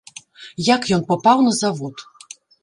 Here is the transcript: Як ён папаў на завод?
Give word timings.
Як 0.75 0.87
ён 0.97 1.03
папаў 1.11 1.37
на 1.49 1.53
завод? 1.61 1.95